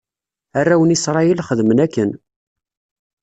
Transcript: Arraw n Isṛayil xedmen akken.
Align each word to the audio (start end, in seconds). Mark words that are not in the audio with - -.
Arraw 0.59 0.81
n 0.85 0.95
Isṛayil 0.95 1.43
xedmen 1.47 1.79
akken. 1.85 2.09